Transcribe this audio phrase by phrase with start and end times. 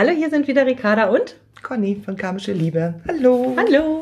[0.00, 2.94] Hallo, hier sind wieder Ricarda und Conny von Karmische Liebe.
[3.06, 3.54] Hallo.
[3.58, 4.00] Hallo.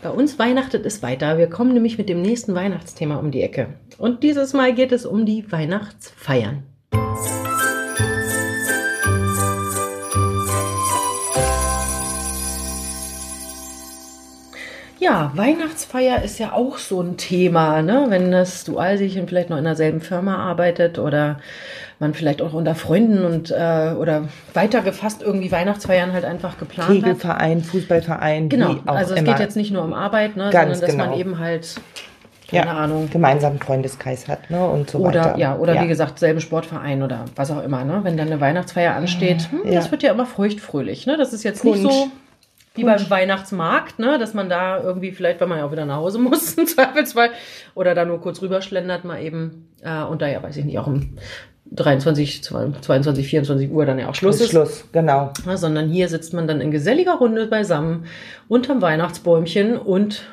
[0.00, 1.38] Bei uns weihnachtet es weiter.
[1.38, 3.66] Wir kommen nämlich mit dem nächsten Weihnachtsthema um die Ecke.
[3.98, 6.62] Und dieses Mal geht es um die Weihnachtsfeiern.
[15.00, 18.06] Ja, Weihnachtsfeier ist ja auch so ein Thema, ne?
[18.08, 21.40] Wenn das dual sich vielleicht noch in derselben Firma arbeitet oder
[22.00, 26.90] man vielleicht auch unter Freunden und äh, oder weiter gefasst irgendwie Weihnachtsfeiern halt einfach geplant
[26.90, 27.66] Kegelverein, hat.
[27.66, 28.48] Fußballverein.
[28.48, 29.32] Genau, also es immer.
[29.32, 31.06] geht jetzt nicht nur um Arbeit, ne, Ganz sondern dass genau.
[31.10, 31.76] man eben halt
[32.50, 33.08] keine ja, Ahnung.
[33.10, 34.66] gemeinsamen Freundeskreis hat, ne?
[34.66, 35.38] Und so Oder, weiter.
[35.38, 38.00] ja, oder wie gesagt, selben Sportverein oder was auch immer, ne?
[38.02, 39.74] Wenn dann eine Weihnachtsfeier ansteht, hm, Ja.
[39.76, 41.16] das wird ja immer feuchtfröhlich, ne?
[41.16, 41.78] Das ist jetzt Punsch.
[41.78, 42.10] nicht so
[42.80, 44.18] wie beim Weihnachtsmarkt, ne?
[44.18, 47.30] Dass man da irgendwie vielleicht, wenn man ja auch wieder nach Hause muss, im Zweifelsfall,
[47.74, 50.86] oder da nur kurz rüberschlendert, mal eben, äh, und da ja, weiß ich nicht, auch
[50.86, 51.16] um
[51.72, 54.50] 23, 22, 24 Uhr dann ja auch Schluss Schluss, ist.
[54.50, 55.32] Schluss, genau.
[55.46, 58.06] Ja, sondern hier sitzt man dann in geselliger Runde beisammen
[58.48, 60.24] unterm Weihnachtsbäumchen und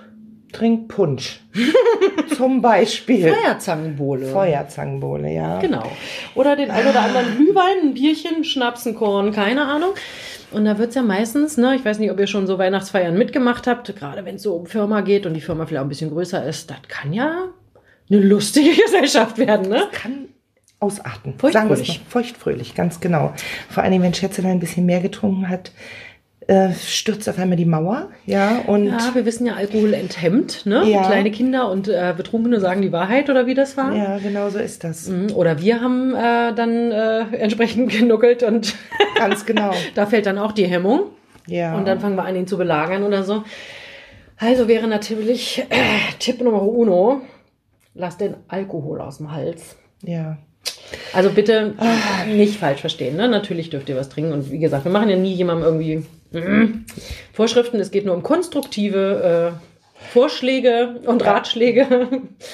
[0.51, 1.41] Trink Punsch.
[2.35, 3.33] Zum Beispiel.
[3.33, 4.27] Feuerzangenbowle.
[4.27, 5.59] Feuerzangenbowle, ja.
[5.59, 5.91] Genau.
[6.35, 9.91] Oder den ein oder anderen Glühwein, ein Bierchen, Schnaps, ein Korn, keine Ahnung.
[10.51, 13.67] Und da wird's ja meistens, ne, ich weiß nicht, ob ihr schon so Weihnachtsfeiern mitgemacht
[13.67, 16.09] habt, gerade wenn es so um Firma geht und die Firma vielleicht auch ein bisschen
[16.09, 17.49] größer ist, das kann ja
[18.09, 19.83] eine lustige Gesellschaft werden, ne?
[19.91, 20.29] Kann
[20.79, 21.33] ausarten.
[21.37, 21.87] Feuchtfröhlich.
[21.87, 22.11] Sagen es.
[22.11, 23.33] Feuchtfröhlich, ganz genau.
[23.69, 25.71] Vor allem, wenn Schätzelein ein bisschen mehr getrunken hat,
[26.47, 30.83] äh, stürzt auf einmal die Mauer, ja, und Ja, wir wissen ja, Alkohol enthemmt, ne?
[30.89, 31.03] Ja.
[31.03, 33.93] Kleine Kinder und äh, Betrunkene sagen die Wahrheit oder wie das war.
[33.93, 35.09] ja, genau so ist das.
[35.09, 35.31] Mhm.
[35.35, 38.75] Oder wir haben äh, dann äh, entsprechend genuckelt und
[39.17, 39.71] Ganz genau.
[39.95, 41.01] da fällt dann auch die Hemmung.
[41.47, 41.75] Ja.
[41.75, 43.43] Und dann fangen wir an, ihn zu belagern oder so.
[44.37, 47.21] Also wäre natürlich äh, Tipp Nummer uno,
[47.93, 49.75] lass den Alkohol aus dem Hals.
[50.01, 50.37] ja.
[51.13, 51.73] Also bitte
[52.29, 53.17] nicht falsch verstehen.
[53.17, 53.27] Ne?
[53.27, 54.31] Natürlich dürft ihr was trinken.
[54.31, 56.85] Und wie gesagt, wir machen ja nie jemandem irgendwie mm,
[57.33, 57.79] Vorschriften.
[57.79, 59.67] Es geht nur um konstruktive äh,
[60.11, 61.33] Vorschläge und Ja.
[61.33, 62.07] Ratschläge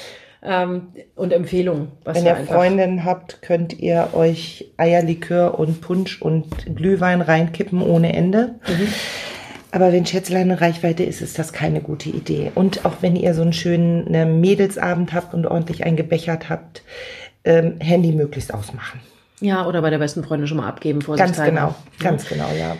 [0.43, 1.89] ähm, und Empfehlungen.
[2.05, 8.55] Wenn ihr Freundinnen habt, könnt ihr euch Eierlikör und Punsch und Glühwein reinkippen ohne Ende.
[8.67, 8.87] Mhm.
[9.71, 12.51] Aber wenn Schätzlein in Reichweite ist, ist das keine gute Idee.
[12.53, 16.83] Und auch wenn ihr so einen schönen äh, Mädelsabend habt und ordentlich eingebechert habt,
[17.43, 18.99] ähm, Handy möglichst ausmachen.
[19.41, 20.99] Ja, oder bei der besten Freundin schon mal abgeben.
[20.99, 21.51] Ganz vorsichtshalber.
[21.51, 22.77] genau, ganz genau, ja.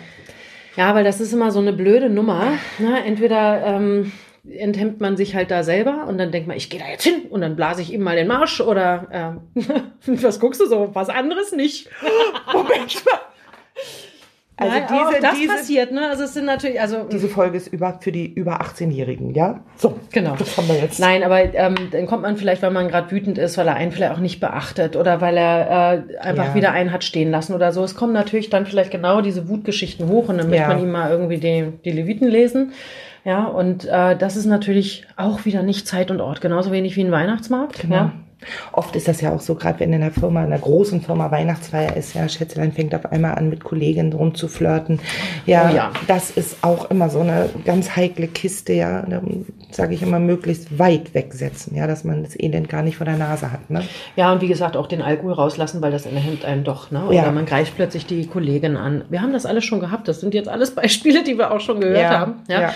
[0.76, 2.58] Ja, weil das ist immer so eine blöde Nummer.
[2.78, 3.04] Ne?
[3.04, 4.12] Entweder ähm,
[4.48, 7.26] enthemmt man sich halt da selber und dann denkt man, ich gehe da jetzt hin
[7.30, 9.40] und dann blase ich ihm mal den Marsch oder ähm,
[10.22, 10.90] was guckst du so?
[10.92, 11.88] Was anderes nicht.
[12.52, 13.20] Moment mal.
[14.56, 16.08] Also Nein, diese, auch das diese, passiert, ne?
[16.08, 19.60] Also es sind natürlich, also diese Folge ist über, für die über 18-Jährigen, ja?
[19.76, 20.36] So, Genau.
[20.38, 21.00] das haben wir jetzt.
[21.00, 23.90] Nein, aber ähm, dann kommt man vielleicht, weil man gerade wütend ist, weil er einen
[23.90, 26.54] vielleicht auch nicht beachtet oder weil er äh, einfach Ja.
[26.54, 27.82] wieder einen hat stehen lassen oder so.
[27.82, 30.68] Es kommen natürlich dann vielleicht genau diese Wutgeschichten hoch und dann möchte Ja.
[30.68, 32.72] man ihm mal irgendwie die, die Leviten lesen.
[33.24, 37.00] Ja, und äh, das ist natürlich auch wieder nicht Zeit und Ort, genauso wenig wie
[37.02, 37.80] ein Weihnachtsmarkt.
[37.80, 37.94] Genau.
[37.96, 38.12] Ja.
[38.72, 41.30] Oft ist das ja auch so, gerade wenn in einer Firma, in einer großen Firma
[41.30, 45.00] Weihnachtsfeier ist, ja, Schätzelein fängt auf einmal an, mit Kolleginnen rumzuflirten.
[45.46, 45.90] Ja, Oh ja.
[46.06, 49.02] das ist auch immer so eine ganz heikle Kiste, ja.
[49.02, 49.20] Da
[49.70, 53.16] sage ich immer, möglichst weit wegsetzen, ja, dass man das Elend gar nicht vor der
[53.16, 53.82] Nase hat, ne?
[54.16, 56.90] Ja, und wie gesagt, auch den Alkohol rauslassen, weil das enthemmt einen doch.
[56.90, 57.04] Ne?
[57.06, 57.30] Oder Ja.
[57.32, 59.04] man greift plötzlich die Kollegin an.
[59.08, 60.08] Wir haben das alles schon gehabt.
[60.08, 62.34] Das sind jetzt alles Beispiele, die wir auch schon gehört Ja, haben.
[62.48, 62.60] Ja.
[62.60, 62.74] ja.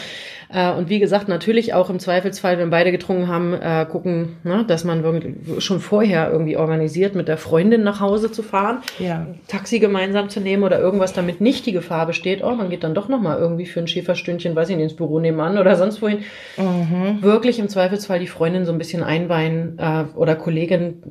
[0.51, 4.65] Äh, Und wie gesagt, natürlich auch im Zweifelsfall, wenn beide getrunken haben, äh, gucken, ne,
[4.67, 9.27] dass man wirklich schon vorher irgendwie organisiert, mit der Freundin nach Hause zu fahren, Ja.
[9.47, 12.95] Taxi gemeinsam zu nehmen oder irgendwas, damit nicht die Gefahr besteht, oh, man geht dann
[12.95, 16.21] doch nochmal irgendwie für ein Schäferstündchen, weiß ich nicht, ins Büro nebenan oder sonst wohin.
[16.57, 17.21] Mhm.
[17.23, 21.03] Wirklich im Zweifelsfall die Freundin so ein bisschen einweihen äh, oder Kollegin,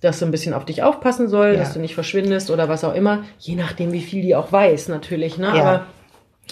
[0.00, 1.54] dass sie ein bisschen auf dich aufpassen soll, Ja.
[1.58, 4.86] dass du nicht verschwindest oder was auch immer, je nachdem, wie viel die auch weiß,
[4.88, 5.36] natürlich.
[5.38, 5.46] Ne?
[5.48, 5.54] Ja.
[5.64, 5.86] Aber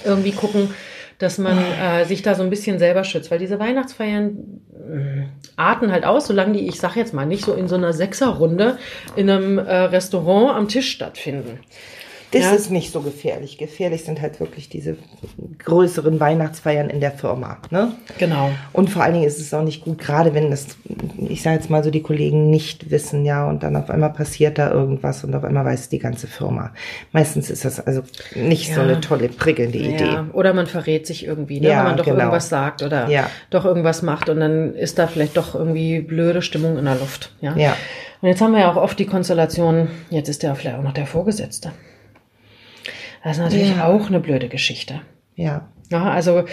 [0.04, 0.70] irgendwie gucken,
[1.18, 5.92] dass man äh, sich da so ein bisschen selber schützt, weil diese Weihnachtsfeiern mh, arten
[5.92, 8.78] halt aus, solange die, ich sag jetzt mal, nicht so in so einer Sechserrunde
[9.16, 11.60] in einem äh, Restaurant am Tisch stattfinden.
[12.36, 12.52] Das Ja.
[12.56, 13.58] ist nicht so gefährlich.
[13.58, 14.96] Gefährlich sind halt wirklich diese
[15.64, 17.92] größeren Weihnachtsfeiern in der Firma, ne?
[18.18, 18.50] Genau.
[18.72, 20.66] Und vor allen Dingen ist es auch nicht gut, gerade wenn das,
[21.28, 24.58] ich sage jetzt mal so, die Kollegen nicht wissen, ja, und dann auf einmal passiert
[24.58, 26.72] da irgendwas und auf einmal weiß die ganze Firma.
[27.12, 28.02] Meistens ist das also
[28.34, 28.86] nicht so Ja.
[28.86, 30.04] eine tolle, prickelnde Idee.
[30.04, 31.68] Ja, oder man verrät sich irgendwie, ne?
[31.68, 32.18] Ja, wenn man doch genau.
[32.18, 33.30] irgendwas sagt oder Ja.
[33.50, 37.32] doch irgendwas macht und dann ist da vielleicht doch irgendwie blöde Stimmung in der Luft.
[37.40, 37.56] Ja?
[37.56, 37.76] Ja.
[38.22, 40.94] Und jetzt haben wir ja auch oft die Konstellation, jetzt ist der vielleicht auch noch
[40.94, 41.72] der Vorgesetzte.
[43.26, 43.88] Das ist natürlich Ja.
[43.88, 45.00] auch eine blöde Geschichte.
[45.34, 45.66] Ja.
[45.90, 46.44] Ja, also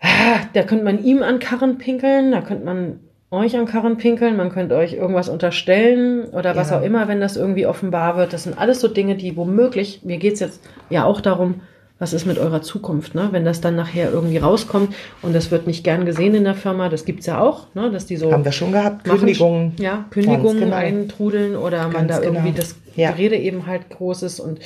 [0.00, 0.06] ah,
[0.54, 3.00] da könnte man ihm an Karren pinkeln, da könnte man
[3.30, 6.78] euch an Karren pinkeln, man könnte euch irgendwas unterstellen oder was Ja.
[6.78, 8.32] auch immer, wenn das irgendwie offenbar wird.
[8.32, 11.60] Das sind alles so Dinge, die womöglich, mir geht's jetzt ja auch darum,
[11.98, 13.28] was ist mit eurer Zukunft, ne?
[13.30, 16.88] wenn das dann nachher irgendwie rauskommt und das wird nicht gern gesehen in der Firma,
[16.88, 17.90] das gibt's ja auch, ne?
[17.90, 19.06] dass die so Haben wir schon gehabt.
[19.06, 19.74] machen- Kündigungen.
[19.78, 20.76] Ja, Kündigungen genau.
[20.76, 22.56] eintrudeln oder man Ganz da irgendwie genau.
[22.62, 23.10] das Ja.
[23.12, 24.58] Gerede eben halt groß ist und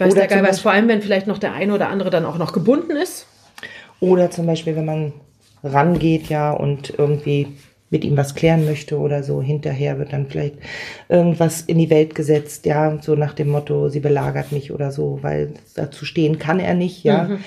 [0.00, 2.24] weiß Oder der Geil Beispiel- vor allem wenn vielleicht noch der eine oder andere dann
[2.24, 3.26] auch noch gebunden ist.
[4.00, 5.12] Oder zum Beispiel, wenn man
[5.62, 7.48] rangeht, ja, und irgendwie
[7.90, 10.54] mit ihm was klären möchte oder so, hinterher wird dann vielleicht
[11.08, 15.18] irgendwas in die Welt gesetzt, ja, so nach dem Motto, sie belagert mich oder so,
[15.22, 17.24] weil dazu stehen kann er nicht, ja.
[17.24, 17.38] Mhm.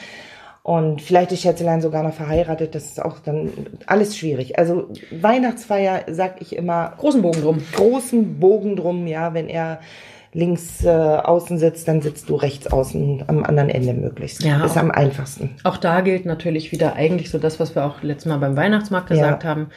[0.61, 3.51] Und vielleicht ist Schätzelein sogar noch verheiratet, das ist auch dann
[3.85, 4.57] alles schwierig.
[4.57, 7.61] Also Weihnachtsfeier, sag ich immer, Großen Bogen drum.
[7.73, 9.79] großen Bogen drum, ja, wenn er
[10.33, 14.43] links äh, außen sitzt, dann sitzt du rechts außen am anderen Ende möglichst.
[14.43, 15.55] Ja, ist am einfachsten.
[15.63, 19.09] Auch da gilt natürlich wieder eigentlich so das, was wir auch letztes Mal beim Weihnachtsmarkt
[19.09, 19.49] gesagt Ja.
[19.49, 19.67] haben.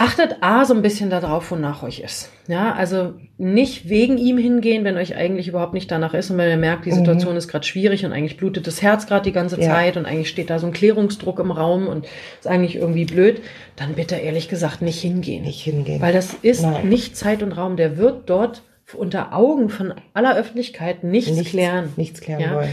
[0.00, 2.30] Achtet A so ein bisschen darauf, wonach euch ist.
[2.46, 6.48] Ja, also nicht wegen ihm hingehen, wenn euch eigentlich überhaupt nicht danach ist und wenn
[6.50, 9.56] ihr merkt, die Situation ist gerade schwierig und eigentlich blutet das Herz gerade die ganze
[9.56, 9.62] Mhm.
[9.62, 9.70] Ja.
[9.74, 12.06] Zeit und eigentlich steht da so ein Klärungsdruck im Raum und
[12.38, 13.42] ist eigentlich irgendwie blöd,
[13.74, 15.42] dann bitte ehrlich gesagt nicht hingehen.
[15.42, 16.00] Nicht hingehen.
[16.00, 16.88] Weil das ist Nein.
[16.88, 17.76] nicht Zeit und Raum.
[17.76, 18.62] Der wird dort
[18.94, 21.92] unter Augen von aller Öffentlichkeit nichts, nichts klären.
[21.96, 22.54] Nichts klären Ja.
[22.54, 22.70] wollen.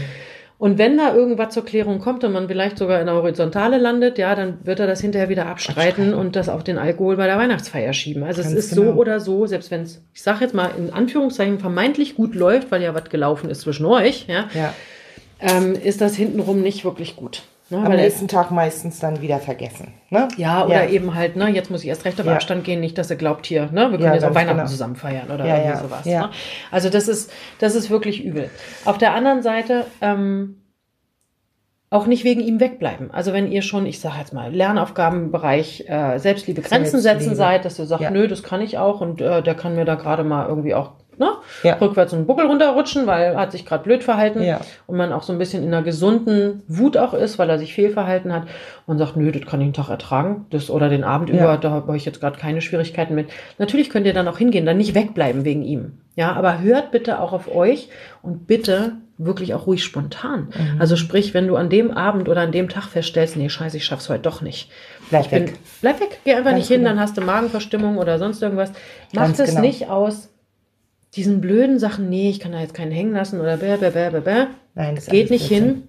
[0.58, 4.16] Und wenn da irgendwas zur Klärung kommt und man vielleicht sogar in der Horizontale landet,
[4.16, 6.14] ja, dann wird er das hinterher wieder abstreiten, Abstreiten.
[6.14, 8.22] und das auf den Alkohol bei der Weihnachtsfeier schieben.
[8.22, 8.94] Also es Ganz ist so genau.
[8.96, 12.82] oder so, selbst wenn es, ich sage jetzt mal in Anführungszeichen, vermeintlich gut läuft, weil
[12.82, 14.72] ja was gelaufen ist zwischen euch, ja, Ja.
[15.42, 17.42] ähm, ist das hintenrum nicht wirklich gut.
[17.68, 17.78] Ne?
[17.78, 19.94] Am nächsten Tag meistens dann wieder vergessen.
[20.10, 20.28] Ne?
[20.36, 20.88] ja, oder Ja.
[20.90, 22.34] eben halt, ne, jetzt muss ich erst recht auf Ja.
[22.34, 24.68] Abstand gehen, nicht, dass ihr glaubt hier, ne, wir können Ja, jetzt auch Weihnachten genau.
[24.70, 26.04] zusammen feiern oder irgendwie sowas.
[26.04, 26.30] Ne?
[26.70, 28.50] Also das ist, das ist wirklich übel.
[28.84, 30.62] Auf der anderen Seite, ähm,
[31.90, 33.10] auch nicht wegen ihm wegbleiben.
[33.12, 37.36] Also wenn ihr schon, ich sage jetzt mal, Lernaufgabenbereich äh, Selbstliebe Grenzen setzen Selbstliebe.
[37.36, 39.94] seid, dass ihr sagt, nö, das kann ich auch und äh, der kann mir da
[39.94, 41.30] gerade mal irgendwie auch ne,
[41.62, 41.74] Ja.
[41.74, 44.60] rückwärts einen Buckel runterrutschen, weil er hat sich gerade blöd verhalten Ja.
[44.86, 47.74] und man auch so ein bisschen in einer gesunden Wut auch ist, weil er sich
[47.74, 48.44] fehlverhalten hat
[48.86, 51.36] und sagt, nö, das kann ich einen Tag ertragen, das oder den Abend Ja.
[51.36, 53.28] über, da habe ich jetzt gerade keine Schwierigkeiten mit.
[53.58, 55.98] Natürlich könnt ihr dann auch hingehen, dann nicht wegbleiben wegen ihm.
[56.14, 57.88] Ja, aber hört bitte auch auf euch
[58.22, 60.48] und bitte wirklich auch ruhig spontan.
[60.54, 60.80] Mhm.
[60.80, 63.84] Also sprich, wenn du an dem Abend oder an dem Tag feststellst, nee, scheiße, ich
[63.86, 64.70] schaff's heute doch nicht.
[65.08, 65.54] Bleib ich bin, weg.
[65.80, 66.90] bleib weg, geh einfach Ganz nicht hin, genau.
[66.90, 68.70] dann hast du Magenverstimmung oder sonst irgendwas.
[69.14, 69.60] Macht Ganz es genau.
[69.62, 70.28] nicht aus
[71.16, 74.10] diesen blöden Sachen, nee, ich kann da jetzt keinen hängen lassen oder bäh, bäh, bäh,
[74.10, 74.46] bäh, bäh.
[74.74, 75.64] Nein, das Geht nicht Blödsinn.
[75.64, 75.82] hin,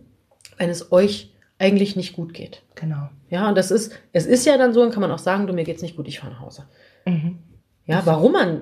[0.57, 2.63] wenn es euch eigentlich nicht gut geht.
[2.75, 3.09] Genau.
[3.29, 5.53] Ja, und das ist, es ist ja dann so, dann kann man auch sagen, du,
[5.53, 6.63] mir geht's nicht gut, ich fahre nach Hause.
[7.05, 7.39] Mhm.
[7.85, 8.61] Ja, warum man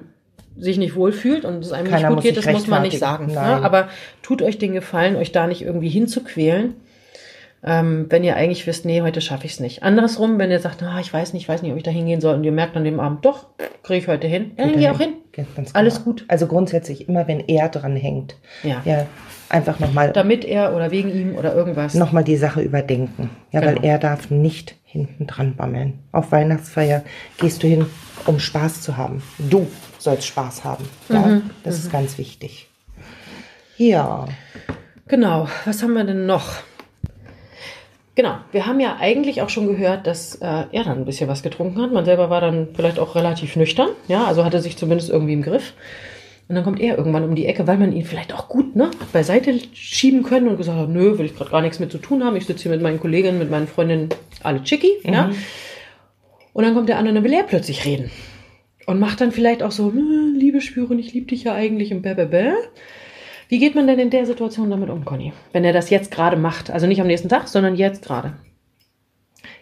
[0.58, 3.28] sich nicht wohlfühlt und es einem Keiner nicht gut geht, das muss man nicht sagen.
[3.28, 3.40] Ne?
[3.40, 3.90] Aber
[4.22, 6.76] tut euch den Gefallen, euch da nicht irgendwie hinzuquälen,
[7.66, 9.82] ähm, wenn ihr eigentlich wisst, nee, heute schaffe ich es nicht.
[9.84, 12.22] Andersrum, wenn ihr sagt, ah, ich weiß nicht, ich weiß nicht, ob ich da hingehen
[12.22, 13.48] soll und ihr merkt an dem Abend, doch,
[13.84, 15.14] kriege ich heute hin, dann geh auch hin.
[15.56, 16.24] Ganz Alles gut.
[16.28, 18.82] Also grundsätzlich immer, wenn er dran hängt, Ja.
[18.86, 19.06] ja,
[19.50, 21.94] einfach nochmal Damit er oder wegen ihm oder irgendwas.
[21.96, 23.30] noch mal die Sache überdenken.
[23.52, 23.74] Ja, Genau.
[23.76, 26.00] weil er darf nicht hinten dran bammeln.
[26.14, 27.04] Auf Weihnachtsfeier
[27.38, 27.86] gehst du hin,
[28.28, 29.22] um Spaß zu haben.
[29.40, 29.68] Du
[30.00, 30.86] sollst Spaß haben.
[31.10, 31.50] Ja, Mhm.
[31.64, 32.68] das ist ganz wichtig.
[33.78, 34.26] Ja,
[35.08, 36.46] Genau, was haben wir denn noch?
[38.16, 41.44] Genau, wir haben ja eigentlich auch schon gehört, dass äh, er dann ein bisschen was
[41.44, 41.92] getrunken hat.
[41.92, 45.42] Man selber war dann vielleicht auch relativ nüchtern, ja, also hatte sich zumindest irgendwie im
[45.42, 45.74] Griff.
[46.48, 48.92] Und dann kommt er irgendwann um die Ecke, weil man ihn vielleicht auch gut ne,
[49.12, 52.24] beiseite schieben können und gesagt hat, nö, will ich gerade gar nichts mit zu tun
[52.24, 52.36] haben.
[52.36, 54.10] Ich sitze hier mit meinen Kolleginnen, mit meinen Freundinnen,
[54.44, 55.26] alle chicki, ja.
[56.54, 58.12] Und dann kommt der an und dann will er plötzlich reden.
[58.86, 62.04] Und macht dann vielleicht auch so, "Hm, Liebe spüren, ich liebe dich ja eigentlich und
[62.04, 62.52] bäh, bäh, bäh.
[63.48, 65.34] Wie geht man denn in der Situation damit um, Conny?
[65.54, 66.72] Wenn er das jetzt gerade macht.
[66.72, 68.34] Also nicht am nächsten Tag, sondern jetzt gerade.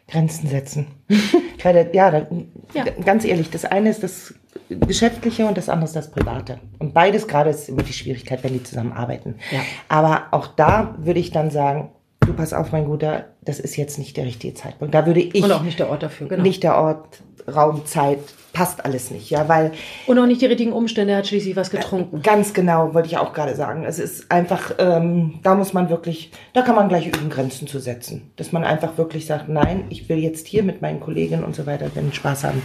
[0.07, 0.87] Grenzen setzen.
[1.63, 2.27] weil ja, da,
[2.73, 2.85] Ja.
[3.05, 4.33] ganz ehrlich, das eine ist das
[4.69, 6.59] Geschäftliche und das andere ist das Private.
[6.79, 9.35] Und beides gerade ist immer die Schwierigkeit, wenn die zusammenarbeiten.
[9.51, 9.59] Ja.
[9.89, 13.97] Aber auch da würde ich dann sagen, du pass auf, mein Guter, das ist jetzt
[13.97, 14.93] nicht der richtige Zeitpunkt.
[14.93, 16.43] Da würde ich Und auch nicht der Ort dafür, genau.
[16.43, 18.19] nicht der Ort, Raum, Zeit,
[18.53, 19.71] passt alles nicht, ja, weil
[20.05, 22.21] Und auch nicht die richtigen Umstände, er hat schließlich was getrunken.
[22.21, 26.31] ganz genau, wollte ich auch gerade sagen, es ist einfach, ähm, da muss man wirklich,
[26.53, 30.07] da kann man gleich üben, Grenzen zu setzen, dass man einfach wirklich sagt, nein, ich
[30.07, 32.61] will jetzt hier mit meinen Kolleginnen und so weiter den Spaß haben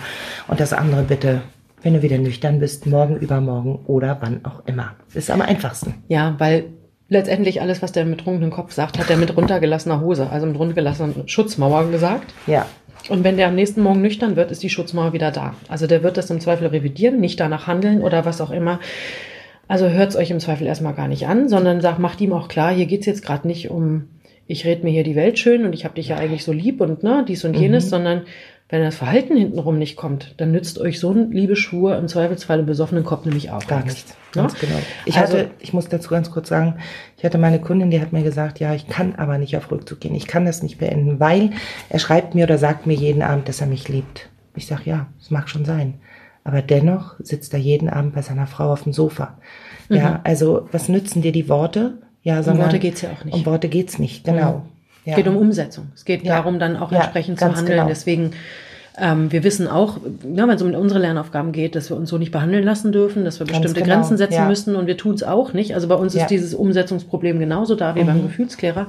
[0.46, 1.42] und das andere bitte,
[1.82, 4.94] wenn du wieder nüchtern bist, morgen, übermorgen oder wann auch immer.
[5.14, 5.94] Ist am einfachsten.
[6.08, 6.66] Ja, weil
[7.08, 10.58] letztendlich alles, was der mit betrunkenen Kopf sagt, hat er mit runtergelassener Hose, also mit
[10.58, 12.34] runtergelassener Schutzmauer gesagt.
[12.46, 12.66] Ja,
[13.08, 15.54] Und wenn der am nächsten Morgen nüchtern wird, ist die Schutzmauer wieder da.
[15.68, 18.80] Also der wird das im Zweifel revidieren, nicht danach handeln oder was auch immer.
[19.66, 22.48] Also hört es euch im Zweifel erstmal gar nicht an, sondern sagt, macht ihm auch
[22.48, 24.08] klar, hier geht's jetzt gerade nicht um
[24.50, 26.80] ich rede mir hier die Welt schön und ich habe dich ja eigentlich so lieb
[26.80, 27.88] und ne, dies und jenes, Mhm.
[27.90, 28.22] sondern
[28.70, 32.66] wenn das Verhalten hintenrum nicht kommt, dann nützt euch so ein Liebeschwur im Zweifelsfall im
[32.66, 34.10] besoffenen Kopf nämlich auch Gar nichts.
[34.34, 34.42] Ne?
[34.42, 34.76] Ganz genau.
[35.06, 36.74] Ich Also- hatte, ich muss dazu ganz kurz sagen,
[37.16, 40.00] ich hatte meine Kundin, die hat mir gesagt, ja, ich kann aber nicht auf Rückzug
[40.00, 40.14] gehen.
[40.14, 41.50] Ich kann das nicht beenden, weil
[41.88, 44.28] er schreibt mir oder sagt mir jeden Abend, dass er mich liebt.
[44.54, 45.94] Ich sag, ja, das mag schon sein.
[46.44, 49.38] Aber dennoch sitzt er jeden Abend bei seiner Frau auf dem Sofa.
[49.88, 51.98] Ja, also was nützen dir die Worte?
[52.22, 52.64] Ja, sondern, Mhm.
[52.72, 53.34] Worte geht's ja auch nicht.
[53.34, 54.66] Um Worte geht's nicht, genau.
[55.10, 55.86] Es geht um Umsetzung.
[55.94, 57.66] Es geht darum, dann auch entsprechend zu handeln.
[57.66, 57.86] genau.
[57.88, 58.32] Deswegen,
[58.98, 59.98] ähm, wir wissen auch,
[60.34, 63.24] ja, wenn es um unsere Lernaufgaben geht, dass wir uns so nicht behandeln lassen dürfen,
[63.24, 64.46] dass wir Ganz bestimmte genau, Grenzen setzen ja.
[64.46, 65.74] müssen und wir tun es auch nicht.
[65.74, 66.20] Also bei uns Ja.
[66.20, 66.24] Mhm.
[66.24, 68.88] ist dieses Umsetzungsproblem genauso da wie beim Gefühlsklärer.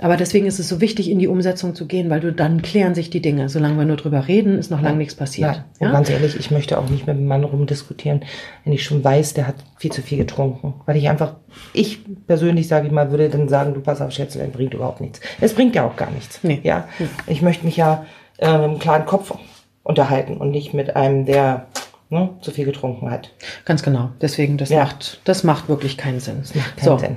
[0.00, 2.94] Aber deswegen ist es so wichtig, in die Umsetzung zu gehen, weil du dann klären
[2.94, 3.48] sich die Dinge.
[3.48, 5.62] Solange wir nur drüber reden, ist noch lange nichts passiert.
[5.78, 8.22] Ja, und ganz ehrlich, ich möchte auch nicht mit dem Mann rumdiskutieren,
[8.64, 10.74] wenn ich schon weiß, der hat viel zu viel getrunken.
[10.86, 11.34] Weil ich einfach,
[11.72, 15.20] ich persönlich sage ich mal, würde dann sagen, du pass auf, Schätzelein, bringt überhaupt nichts.
[15.40, 16.40] Es bringt ja auch gar nichts.
[16.42, 16.60] Nee.
[16.62, 16.88] Ja,
[17.26, 18.06] ich möchte mich ja
[18.38, 19.34] äh, mit einem klaren Kopf
[19.82, 21.66] unterhalten und nicht mit einem, der
[22.08, 23.30] ne, zu viel getrunken hat.
[23.64, 24.10] Ganz genau.
[24.20, 24.84] Deswegen, das Ja.
[24.84, 26.42] macht, das macht wirklich keinen Sinn.
[26.54, 26.98] Macht keinen so.
[26.98, 27.16] Sinn.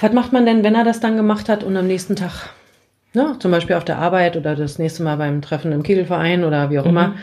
[0.00, 2.50] Was macht man denn, wenn er das dann gemacht hat und am nächsten Tag,
[3.14, 6.70] ne, zum Beispiel auf der Arbeit oder das nächste Mal beim Treffen im Kegelverein oder
[6.70, 7.14] wie auch immer,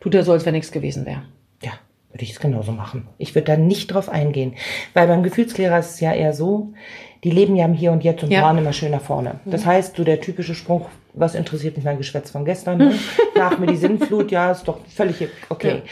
[0.00, 1.22] tut er so, als wenn nichts gewesen wäre?
[1.62, 1.72] Ja,
[2.12, 3.08] würde ich es genauso machen.
[3.18, 4.54] Ich würde da nicht drauf eingehen.
[4.94, 6.72] Weil beim Gefühlsklärer ist es ja eher so,
[7.24, 8.40] die leben ja im Hier und Jetzt und Ja.
[8.40, 9.40] planen immer schön nach vorne.
[9.44, 12.78] Das heißt, so der typische Spruch, was interessiert mich mein Geschwätz von gestern?
[12.78, 12.94] Ne?
[13.36, 15.68] Nach mir die Sinnflut, ja, ist doch völlig okay.
[15.68, 15.82] Ja.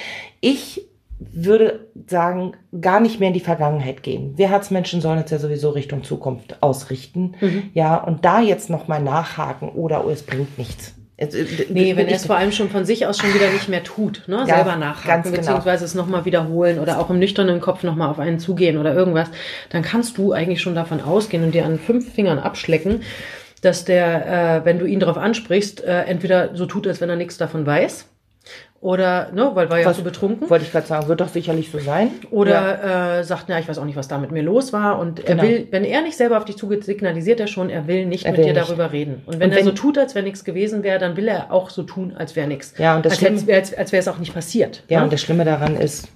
[0.40, 0.82] Ich
[1.18, 4.34] würde sagen, gar nicht mehr in die Vergangenheit gehen.
[4.36, 7.34] Wir Herzmenschen sollen uns ja sowieso Richtung Zukunft ausrichten.
[7.40, 7.70] Mhm.
[7.72, 10.94] Ja, und da jetzt nochmal nachhaken oder oh, es bringt nichts.
[11.16, 13.70] Es- äh, Nee, wenn er es vor allem schon von sich aus schon wieder nicht
[13.70, 14.44] mehr tut, ne?
[14.46, 15.36] Ja, selber nachhaken, ganz genau.
[15.38, 19.30] beziehungsweise es nochmal wiederholen oder auch im nüchternen Kopf nochmal auf einen zugehen oder irgendwas,
[19.70, 23.00] dann kannst du eigentlich schon davon ausgehen und dir an fünf Fingern abschlecken,
[23.62, 27.16] dass der, äh, wenn du ihn darauf ansprichst, äh, entweder so tut, als wenn er
[27.16, 28.06] nichts davon weiß,
[28.80, 30.48] oder, ne, weil war ja Was- so betrunken.
[30.50, 32.10] Wollte ich gerade sagen, wird doch sicherlich so sein.
[32.22, 32.28] Ja.
[32.30, 34.98] Oder äh, sagt, na, ich weiß auch nicht, was da mit mir los war.
[34.98, 35.42] Und er Genau.
[35.42, 38.32] will, wenn er nicht selber auf dich zugeht, signalisiert er schon, er will nicht Er
[38.32, 38.68] mit will dir nicht.
[38.68, 39.22] darüber reden.
[39.26, 41.52] Und wenn Und er so wenn- tut, als wäre nichts gewesen wäre, dann will er
[41.52, 42.74] auch so tun, als wäre nichts.
[42.78, 44.82] Ja, und das als, Schlimme- hätte- als, als wäre es auch nicht passiert.
[44.88, 45.04] Ja, ne?
[45.04, 46.08] und das Schlimme daran ist,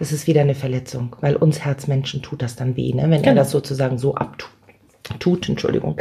[0.00, 3.02] es ist wieder eine Verletzung, weil uns Herzmenschen tut das dann weh, ne?
[3.02, 3.34] wenn er Genau.
[3.36, 4.50] das sozusagen so abtut.
[5.18, 5.98] Tut, Entschuldigung.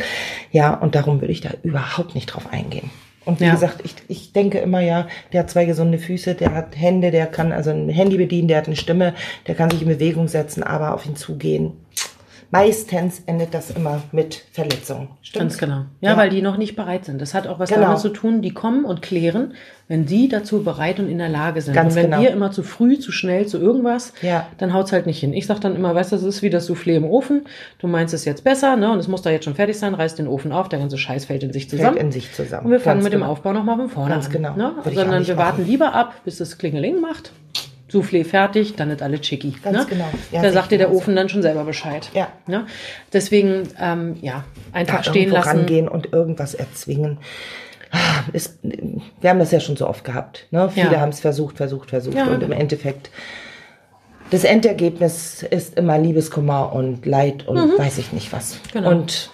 [0.51, 2.89] Ja, und darum würde ich da überhaupt nicht drauf eingehen.
[3.25, 3.53] Und wie Ja.
[3.53, 7.25] gesagt, ich, ich denke immer ja, der hat zwei gesunde Füße, der hat Hände, der
[7.27, 9.13] kann also ein Handy bedienen, der hat eine Stimme,
[9.47, 11.71] der kann sich in Bewegung setzen, aber auf ihn zugehen.
[12.53, 15.07] Meistens endet das immer mit Verletzung.
[15.33, 15.85] Ganz genau.
[16.01, 16.17] Ja, Ja.
[16.17, 17.19] weil die noch nicht bereit sind.
[17.19, 17.81] Das hat auch was Genau.
[17.81, 19.55] damit zu tun, die kommen und klären,
[19.87, 21.73] wenn die dazu bereit und in der Lage sind.
[21.73, 22.21] Ganz und wenn genau.
[22.21, 24.45] wir immer zu früh, zu schnell, zu irgendwas, Ja.
[24.59, 25.33] dann haut's halt nicht hin.
[25.33, 27.45] Ich sag dann immer, weißt du, das ist wie das Soufflé im Ofen.
[27.79, 28.91] Du meinst es jetzt besser, ne?
[28.91, 31.25] Und es muss da jetzt schon fertig sein, reißt den Ofen auf, der ganze Scheiß
[31.25, 31.93] fällt in sich zusammen.
[31.95, 32.65] Fällt in sich zusammen.
[32.67, 33.31] Und wir fangen Ganz mit dem genau.
[33.31, 34.31] Aufbau nochmal von vorne Ganz an.
[34.31, 34.55] genau.
[34.55, 34.73] Ne?
[34.93, 35.37] Sondern wir machen.
[35.45, 37.31] warten lieber ab, bis das Klingeling macht.
[37.93, 39.55] Soufflé fertig, dann ist alles chicki.
[39.63, 39.85] Ganz ne?
[39.87, 40.09] genau.
[40.31, 41.03] Ja, da sagt dir der genauso.
[41.03, 42.09] Ofen dann schon selber Bescheid.
[42.13, 42.29] Ja.
[42.47, 42.65] Ne?
[43.13, 45.49] Deswegen, ähm, ja, einfach da stehen lassen.
[45.49, 47.19] rangehen und irgendwas erzwingen.
[48.31, 50.47] Ist, wir haben das ja schon so oft gehabt.
[50.49, 50.69] Ne?
[50.73, 50.99] Viele Ja.
[50.99, 52.17] haben es versucht, versucht, versucht.
[52.17, 52.59] Ja, und im genau.
[52.59, 53.11] Endeffekt,
[54.31, 58.55] das Endergebnis ist immer Liebeskummer und Leid und weiß ich nicht was.
[58.55, 58.59] Mhm.
[58.73, 58.89] Genau.
[58.89, 59.29] Und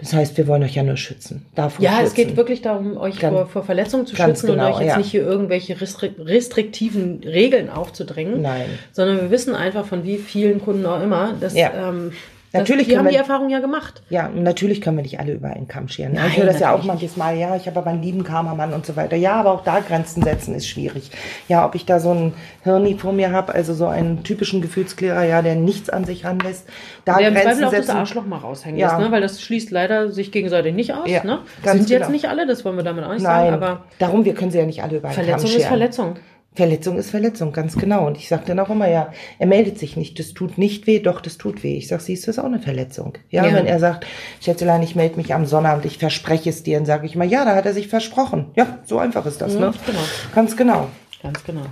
[0.00, 1.46] das heißt, wir wollen euch ja nur schützen.
[1.54, 2.06] Davor Ja, schützen.
[2.06, 4.88] es geht wirklich darum, euch Ganz- vor, vor Verletzungen zu schützen genau, und euch jetzt
[4.88, 4.98] ja.
[4.98, 8.42] nicht hier irgendwelche restri restriktiven Regeln aufzudrängen.
[8.42, 8.66] Nein.
[8.92, 11.90] Sondern wir wissen einfach von wie vielen Kunden auch immer, dass Ja.
[11.90, 12.12] ähm,
[12.52, 14.02] Natürlich dass, die haben wir- die Erfahrung ja gemacht.
[14.08, 16.14] Ja, und natürlich können wir nicht alle über einen Kamm scheren.
[16.14, 18.72] Nein, ich höre das ja auch manches Mal, ja, ich habe aber einen lieben Karmamann
[18.72, 19.14] und so weiter.
[19.16, 21.10] Ja, aber auch da Grenzen setzen ist schwierig.
[21.48, 25.24] Ja, ob ich da so einen Hirni vor mir habe, also so einen typischen Gefühlsklärer,
[25.24, 26.66] ja, der nichts an sich ranlässt,
[27.04, 27.96] da Der im Zweifel Grenzen auch das setzen.
[27.98, 28.88] Arschloch mal raushängen Ja.
[28.88, 29.12] lässt, ne?
[29.12, 31.08] weil das schließt leider sich gegenseitig nicht aus.
[31.08, 31.38] Ja, ne?
[31.64, 32.10] Sind jetzt genau.
[32.10, 34.58] nicht alle, das wollen wir damit auch nicht Nein, sagen, aber darum, wir können sie
[34.58, 35.68] ja nicht alle über einen Verletzung Kamm ist scheren.
[35.68, 36.04] Verletzung.
[36.06, 36.24] Verletzung
[36.56, 38.06] ist Verletzung, ganz genau.
[38.06, 40.98] Und ich sage dann auch immer, ja, er meldet sich nicht, das tut nicht weh,
[40.98, 41.76] doch, das tut weh.
[41.76, 43.14] Ich sage, siehst du, das ist auch eine Verletzung.
[43.30, 43.54] Ja, Ja.
[43.54, 44.06] wenn er sagt,
[44.40, 47.44] Schätzelein, ich melde mich am Sonnabend, ich verspreche es dir, dann sage ich mal, ja,
[47.44, 48.46] da hat er sich versprochen.
[48.56, 49.72] Ja, so einfach ist das, Ja, ne?
[49.86, 50.00] genau.
[50.34, 50.88] Ganz genau.
[51.22, 51.62] Ganz genau.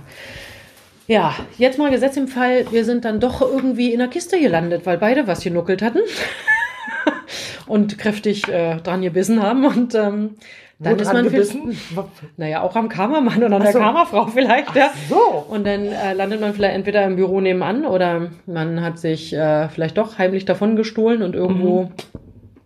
[1.07, 4.85] Ja, jetzt mal Gesetz im Fall, wir sind dann doch irgendwie in der Kiste gelandet,
[4.85, 5.99] weil beide was genuckelt hatten
[7.69, 10.35] und kräftig äh, dran gebissen haben und ähm,
[10.81, 11.77] dann Wo ist man gebissen?
[12.37, 13.79] naja, auch am Kammermann und an der so.
[13.79, 14.91] Kammerfrau vielleicht, ja.
[15.09, 15.45] so.
[15.49, 19.67] Und dann äh, landet man vielleicht entweder im Büro nebenan oder man hat sich äh,
[19.67, 21.91] vielleicht doch heimlich davon gestohlen und irgendwo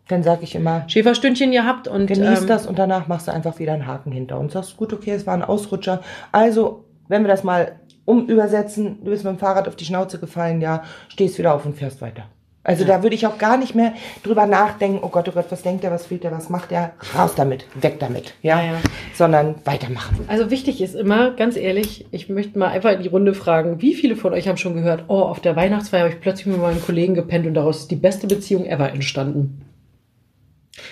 [0.07, 3.57] Dann sage ich immer, Schäferstündchen gehabt und genieß ähm, das und danach machst du einfach
[3.57, 6.01] wieder einen Haken hinter und sagst, gut, okay, es war ein Ausrutscher.
[6.31, 10.61] Also, wenn wir das mal umübersetzen, du bist mit dem Fahrrad auf die Schnauze gefallen,
[10.61, 12.25] ja, stehst wieder auf und fährst weiter.
[12.63, 13.93] Also da würde ich auch gar nicht mehr
[14.23, 16.93] drüber nachdenken, oh Gott, oh Gott, was denkt er, was fühlt er, was macht er?
[17.17, 18.59] Raus damit, weg damit, ja.
[18.59, 18.79] Ja, ja.
[19.13, 20.19] Sondern weitermachen.
[20.27, 23.93] Also wichtig ist immer, ganz ehrlich, ich möchte mal einfach in die Runde fragen, wie
[23.93, 26.81] viele von euch haben schon gehört, oh, auf der Weihnachtsfeier habe ich plötzlich mit meinen
[26.81, 29.61] Kollegen gepennt und daraus ist die beste Beziehung ever entstanden.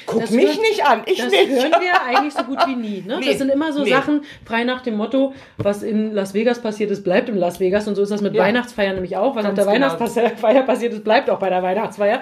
[0.05, 1.49] Guck Das mich hört- nicht an, ich das nicht.
[1.49, 3.03] hören wir eigentlich so gut wie nie.
[3.05, 3.17] Ne?
[3.19, 3.89] Nee, das sind immer so nee.
[3.89, 7.87] Sachen, frei nach dem Motto, was in Las Vegas passiert ist, bleibt in Las Vegas.
[7.87, 8.43] Und so ist das mit Ja.
[8.43, 9.35] Weihnachtsfeiern nämlich auch.
[9.35, 9.87] Was Ganz auf der genau.
[9.99, 12.21] Weihnachtsfeier passiert ist, bleibt auch bei der Weihnachtsfeier.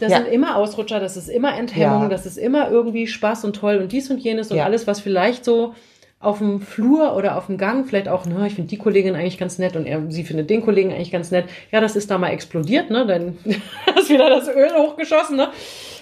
[0.00, 0.18] Das Ja.
[0.18, 2.08] sind immer Ausrutscher, das ist immer Enthemmung, Ja.
[2.08, 5.44] das ist immer irgendwie Spaß und toll und dies und jenes und alles, was vielleicht
[5.44, 5.74] so
[6.20, 9.38] auf dem Flur oder auf dem Gang vielleicht auch, ne, ich finde die Kollegin eigentlich
[9.38, 11.44] ganz nett und er, sie findet den Kollegen eigentlich ganz nett.
[11.70, 13.06] Ja, das ist da mal explodiert, ne?
[13.06, 13.38] Dann
[13.98, 15.48] ist wieder das Öl hochgeschossen, ne?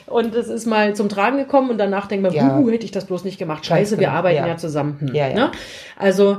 [0.07, 2.59] Und es ist mal zum Tragen gekommen und danach denkt man, Ja.
[2.59, 3.65] uh, hätte ich das bloß nicht gemacht.
[3.65, 4.57] Scheiße, wir genau, arbeiten ja.
[4.57, 4.97] zusammen.
[5.01, 5.35] Hm, Ja, ja.
[5.35, 5.51] Ne?
[5.97, 6.39] Also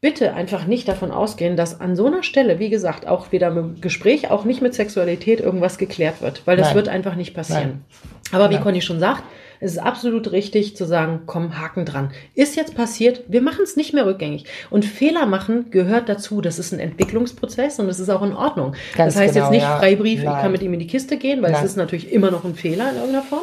[0.00, 3.82] bitte einfach nicht davon ausgehen, dass an so einer Stelle, wie gesagt, auch wieder mit
[3.82, 6.76] Gespräch, auch nicht mit Sexualität irgendwas geklärt wird, weil das Nein.
[6.76, 7.84] wird einfach nicht passieren.
[8.32, 8.62] Aber wie Nein.
[8.62, 9.22] Conny schon sagt,
[9.60, 12.10] es ist absolut richtig zu sagen, komm, Haken dran.
[12.34, 14.44] Ist jetzt passiert, wir machen es nicht mehr rückgängig.
[14.70, 16.40] Und Fehler machen gehört dazu.
[16.40, 18.74] Das ist ein Entwicklungsprozess und es ist auch in Ordnung.
[18.96, 19.78] Ganz das heißt genau, jetzt nicht ja.
[19.78, 20.42] Freibrief, ich Nein.
[20.42, 21.64] kann mit ihm in die Kiste gehen, weil Nein.
[21.64, 23.42] es ist natürlich immer noch ein Fehler in irgendeiner Form.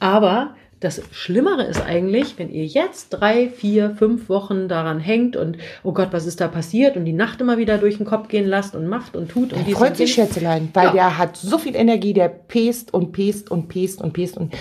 [0.00, 5.56] Aber das Schlimmere ist eigentlich, wenn ihr jetzt drei, vier, fünf Wochen daran hängt und
[5.82, 8.46] oh Gott, was ist da passiert und die Nacht immer wieder durch den Kopf gehen
[8.46, 10.12] lasst und macht und tut und Der freut sich.
[10.12, 10.92] Schätzelein, weil Ja.
[10.92, 14.52] der hat so viel Energie, der pest und pest und pest und pest und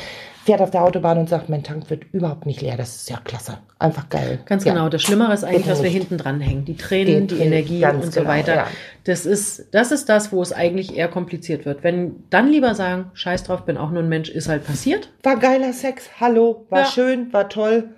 [0.46, 2.76] fährt auf der Autobahn und sagt, mein Tank wird überhaupt nicht leer.
[2.78, 3.60] Das ist ja klasse.
[3.80, 4.40] Einfach geil.
[4.46, 4.74] Ganz ja.
[4.74, 4.90] genau.
[4.90, 6.66] Das Schlimmere ist eigentlich, dass wir hinten dran hängen.
[6.66, 8.56] Die Tränen, Die die, Energie und so genau, weiter.
[8.56, 8.68] ja.
[9.06, 11.84] Das ist, das ist das, wo es eigentlich eher kompliziert wird.
[11.84, 15.10] Wenn dann lieber sagen, scheiß drauf, bin auch nur ein Mensch, ist halt passiert.
[15.24, 16.86] War geiler Sex, hallo, war Ja.
[16.86, 17.90] schön, war toll.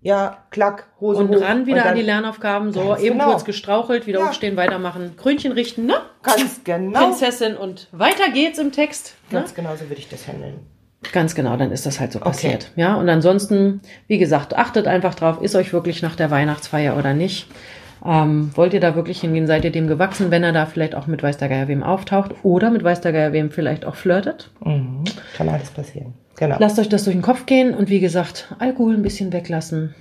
[0.00, 1.40] Ja, klack, Hose Und hoch.
[1.40, 2.72] ran wieder dann, an die Lernaufgaben.
[2.72, 3.30] So, eben genau.
[3.30, 5.94] kurz gestrauchelt, wieder aufstehen, weitermachen, Krönchen richten, ne?
[6.22, 6.98] Ganz genau.
[6.98, 9.14] Prinzessin und weiter geht's im Text.
[9.30, 9.38] Ne?
[9.38, 10.60] Ganz genau so würde ich das handeln.
[11.12, 12.70] Ganz genau, dann ist das halt so passiert.
[12.76, 17.14] Ja, und ansonsten, wie gesagt, achtet einfach drauf, ist euch wirklich nach der Weihnachtsfeier oder
[17.14, 17.48] nicht.
[18.04, 21.06] Ähm, wollt ihr da wirklich hingehen, seid ihr dem gewachsen, wenn er da vielleicht auch
[21.06, 24.50] mit weiß der Geier wem auftaucht oder mit weiß der Geier wem vielleicht auch flirtet?
[24.62, 25.04] Mhm.
[25.36, 26.12] Kann alles passieren.
[26.36, 26.56] Genau.
[26.58, 29.94] Lasst euch das durch den Kopf gehen und wie gesagt, Alkohol ein bisschen weglassen.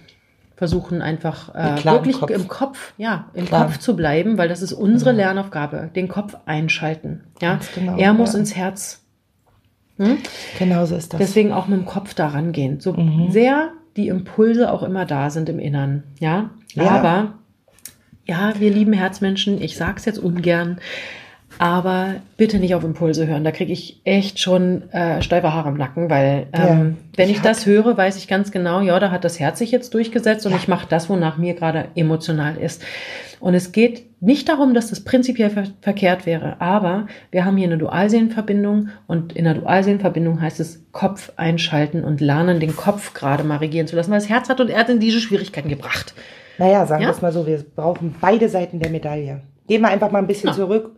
[0.56, 2.30] Versuchen einfach äh, wirklich Kopf.
[2.30, 3.66] im Kopf, ja, im Klar.
[3.66, 7.24] Kopf zu bleiben, weil das ist unsere Lernaufgabe, den Kopf einschalten.
[7.42, 8.40] Ja, genau, er muss ja.
[8.40, 9.03] ins Herz.
[10.60, 11.20] Genau so ist das.
[11.20, 12.80] Deswegen auch mit dem Kopf daran gehen.
[12.80, 13.32] So Mhm.
[13.32, 16.04] sehr die Impulse auch immer da sind im Innern.
[16.20, 16.50] Ja?
[16.74, 16.90] Ja.
[16.90, 17.34] Aber,
[18.26, 19.62] ja, wir lieben Herzmenschen.
[19.62, 20.80] Ich sag's jetzt ungern.
[21.60, 23.44] Aber bitte nicht auf Impulse hören.
[23.44, 26.86] Da kriege ich echt schon äh, steife Haare im Nacken, weil ähm, Ja.
[27.18, 29.72] wenn ich Ich das höre, weiß ich ganz genau, ja, da hat das Herz sich
[29.72, 32.82] jetzt durchgesetzt und ich mache das, wonach mir gerade emotional ist.
[33.40, 37.68] Und es geht nicht darum, dass das prinzipiell ver verkehrt wäre, aber wir haben hier
[37.68, 43.44] eine Dualseelenverbindung und in der Dualseelenverbindung heißt es Kopf einschalten und lernen, den Kopf gerade
[43.44, 46.14] mal regieren zu lassen, weil das Herz hat und er hat in diese Schwierigkeiten gebracht.
[46.58, 47.10] Naja, sagen Ja?
[47.10, 49.42] wir es mal so, wir brauchen beide Seiten der Medaille.
[49.68, 50.56] Gehen wir einfach mal ein bisschen Ja.
[50.56, 50.92] zurück.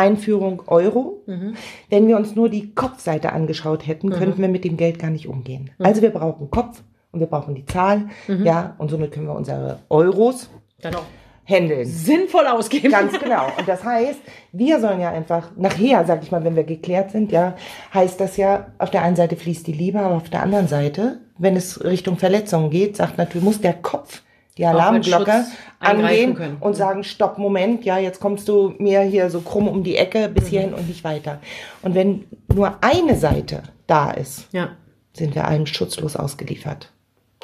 [0.00, 1.22] Einführung Euro.
[1.26, 1.54] Mhm.
[1.90, 5.28] Wenn wir uns nur die Kopfseite angeschaut hätten, könnten wir mit dem Geld gar nicht
[5.28, 5.70] umgehen.
[5.78, 5.86] Mhm.
[5.86, 6.82] Also wir brauchen Kopf
[7.12, 10.48] und wir brauchen die Zahl, ja, und somit können wir unsere Euros
[10.80, 11.04] Dann auch
[11.44, 11.84] handeln.
[11.86, 12.90] sinnvoll ausgeben.
[12.90, 13.46] Ganz genau.
[13.58, 14.20] Und das heißt,
[14.52, 17.56] wir sollen ja einfach, nachher, sag ich mal, wenn wir geklärt sind, ja,
[17.92, 21.18] heißt das ja, auf der einen Seite fließt die Liebe, aber auf der anderen Seite,
[21.38, 24.22] wenn es Richtung Verletzungen geht, sagt natürlich, muss der Kopf
[24.58, 25.44] die Alarmglocke
[25.78, 26.56] angehen können.
[26.60, 30.28] und sagen, stopp, Moment, ja, jetzt kommst du mir hier so krumm um die Ecke
[30.28, 30.48] bis Mhm.
[30.48, 31.40] hierhin und nicht weiter.
[31.82, 34.70] Und wenn nur eine Seite da ist, Ja.
[35.14, 36.92] sind wir allen schutzlos ausgeliefert.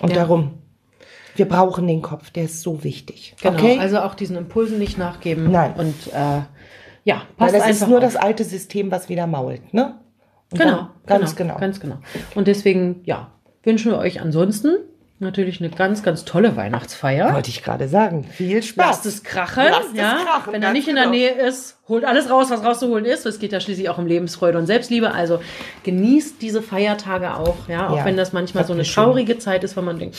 [0.00, 0.16] Und Ja.
[0.16, 0.54] darum,
[1.36, 3.34] wir brauchen den Kopf, der ist so wichtig.
[3.40, 3.78] Genau, okay?
[3.78, 5.50] also auch diesen Impulsen nicht nachgeben.
[5.50, 5.74] Nein.
[5.76, 6.42] Und äh,
[7.04, 8.04] ja, Weil passt das einfach ist nur auf.
[8.04, 9.94] das alte System, was wieder mault, ne?
[10.52, 11.60] Und Genau, ganz genau, genau.
[11.60, 11.96] Ganz genau.
[12.34, 13.30] Und deswegen, ja,
[13.64, 14.76] wünschen wir euch ansonsten
[15.18, 17.32] natürlich eine ganz, ganz tolle Weihnachtsfeier.
[17.34, 18.24] Wollte ich gerade sagen.
[18.24, 18.86] Viel Spaß.
[18.86, 20.18] Lasst es krachen, Lasst es ja.
[20.24, 21.16] krachen, Wenn er nicht in der genau.
[21.16, 23.24] Nähe ist, holt alles raus, was rauszuholen ist.
[23.26, 25.12] Es geht ja schließlich auch um Lebensfreude und Selbstliebe.
[25.12, 25.40] Also
[25.84, 27.88] genießt diese Feiertage auch, ja.
[27.88, 30.16] Auch Ja, wenn das manchmal so eine schöne- traurige Zeit ist, wenn man denkt,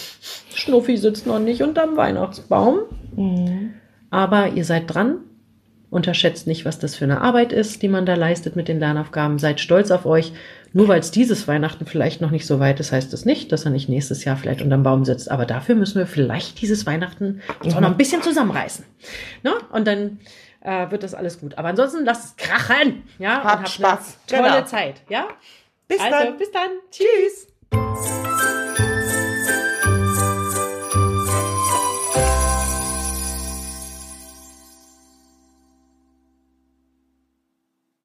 [0.54, 2.80] Schnuffi sitzt noch nicht unterm Weihnachtsbaum.
[3.16, 3.74] Mhm.
[4.10, 5.18] Aber ihr seid dran.
[5.90, 9.40] Unterschätzt nicht, was das für eine Arbeit ist, die man da leistet mit den Lernaufgaben.
[9.40, 10.34] Seid stolz auf euch.
[10.74, 13.64] Nur weil es dieses Weihnachten vielleicht noch nicht so weit ist, heißt es nicht, dass
[13.64, 15.32] er nicht nächstes Jahr vielleicht unterm Baum sitzt.
[15.32, 18.84] Aber dafür müssen wir vielleicht dieses Weihnachten uns auch noch ein bisschen zusammenreißen.
[19.44, 19.54] Ne?
[19.72, 20.20] Und dann
[20.62, 21.58] äh, wird das alles gut.
[21.58, 23.04] Aber ansonsten lasst es krachen.
[23.18, 23.44] Ja?
[23.44, 24.18] Habt Und Spaß.
[24.28, 24.62] Tolle Genau.
[24.66, 24.96] Zeit.
[25.10, 25.28] Ja?
[25.88, 26.38] Bis also, dann.
[26.38, 26.70] bis dann.
[26.92, 28.37] Tschüss.